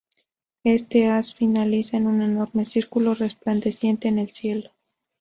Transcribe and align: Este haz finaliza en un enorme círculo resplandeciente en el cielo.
Este 0.63 1.05
haz 1.09 1.35
finaliza 1.35 1.95
en 1.95 2.07
un 2.07 2.23
enorme 2.23 2.65
círculo 2.65 3.13
resplandeciente 3.13 4.07
en 4.07 4.17
el 4.17 4.31
cielo. 4.31 4.71